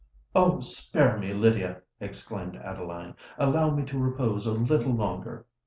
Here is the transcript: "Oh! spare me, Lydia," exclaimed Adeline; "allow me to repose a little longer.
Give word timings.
"Oh! 0.33 0.61
spare 0.61 1.19
me, 1.19 1.31
Lydia," 1.31 1.83
exclaimed 1.99 2.55
Adeline; 2.55 3.13
"allow 3.37 3.69
me 3.69 3.83
to 3.85 3.99
repose 3.99 4.47
a 4.47 4.51
little 4.51 4.95
longer. 4.95 5.45